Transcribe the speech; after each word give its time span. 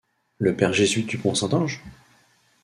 Le 0.39 0.55
Père 0.55 0.73
jésuite 0.73 1.05
du 1.05 1.19
Pont 1.19 1.35
Saint-Ange? 1.35 1.83